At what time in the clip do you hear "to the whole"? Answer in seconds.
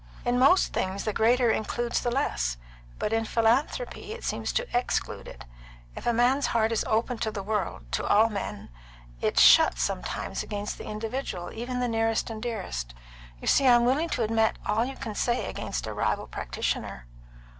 7.19-7.49